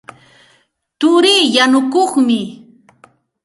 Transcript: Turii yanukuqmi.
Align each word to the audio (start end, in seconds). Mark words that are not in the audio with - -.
Turii 0.99 1.43
yanukuqmi. 1.55 2.39